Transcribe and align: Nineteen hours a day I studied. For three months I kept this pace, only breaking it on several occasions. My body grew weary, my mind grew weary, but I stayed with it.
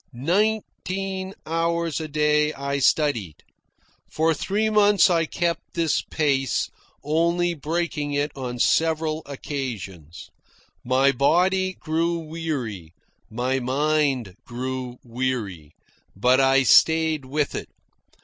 Nineteen 0.13 1.35
hours 1.45 1.99
a 2.01 2.07
day 2.07 2.51
I 2.53 2.79
studied. 2.79 3.43
For 4.09 4.33
three 4.33 4.67
months 4.67 5.11
I 5.11 5.25
kept 5.27 5.75
this 5.75 6.01
pace, 6.01 6.71
only 7.03 7.53
breaking 7.53 8.13
it 8.13 8.31
on 8.35 8.57
several 8.57 9.21
occasions. 9.27 10.31
My 10.83 11.11
body 11.11 11.73
grew 11.73 12.17
weary, 12.17 12.95
my 13.29 13.59
mind 13.59 14.33
grew 14.43 14.97
weary, 15.03 15.75
but 16.15 16.39
I 16.41 16.63
stayed 16.63 17.25
with 17.25 17.53
it. 17.53 17.69